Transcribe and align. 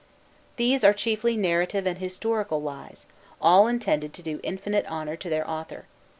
These 0.55 0.83
are 0.83 0.93
chiefly 0.95 1.37
narrative 1.37 1.85
and 1.85 1.99
historical 1.99 2.59
lies, 2.59 3.05
all 3.39 3.67
intended 3.67 4.15
to 4.15 4.23
do 4.23 4.39
infinite 4.41 4.87
honor 4.87 5.15
to 5.17 5.29
their 5.29 5.47
author. 5.47 5.85